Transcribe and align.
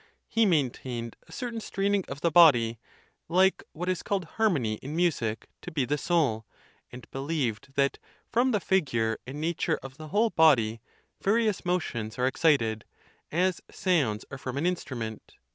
He 0.27 0.47
maintained 0.47 1.15
a 1.27 1.31
certain 1.31 1.59
straining 1.61 2.05
of 2.07 2.21
the 2.21 2.31
body, 2.31 2.79
like 3.29 3.63
what 3.71 3.87
is 3.87 4.01
called 4.01 4.25
harmony 4.25 4.79
in 4.81 4.95
music, 4.95 5.47
to 5.61 5.69
be 5.69 5.85
the 5.85 5.95
soul, 5.95 6.47
and 6.91 7.05
believed 7.11 7.75
that, 7.75 7.99
from 8.27 8.49
the 8.49 8.59
figure 8.59 9.19
and 9.27 9.39
nature 9.39 9.77
of 9.83 9.97
the 9.97 10.07
whole 10.07 10.31
body, 10.31 10.81
various 11.21 11.63
mo 11.65 11.77
tions 11.77 12.17
are 12.17 12.25
excited, 12.25 12.83
as 13.31 13.61
sounds 13.69 14.25
are 14.31 14.39
from 14.39 14.57
an 14.57 14.65
instrument. 14.65 15.35